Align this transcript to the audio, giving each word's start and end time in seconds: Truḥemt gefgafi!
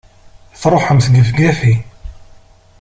Truḥemt 0.61 1.11
gefgafi! 1.13 1.73